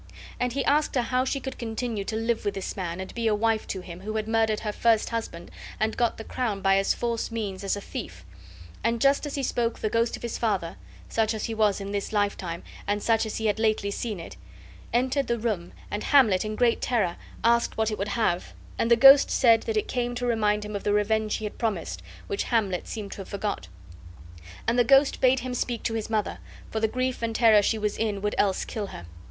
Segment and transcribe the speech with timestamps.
[0.39, 3.27] And he asked her how she could continue to live with this man, and be
[3.27, 6.77] a wife to him, who had murdered her first husband and got the crown by
[6.77, 8.25] as false means as a thief
[8.83, 10.75] and just as he spoke the ghost of his father,
[11.07, 14.37] such as he was in his lifetime and such as he had lately seen it,
[14.91, 18.95] entered the room, and Hamlet, in great terror, asked what it would have; and the
[18.95, 22.45] ghost said that it came to remind him of the revenge he had promised, which
[22.45, 23.67] Hamlet seemed to have forgot;
[24.67, 26.39] and the ghost bade him speak to his mother,
[26.71, 29.05] for the grief and terror she was in would else kill her.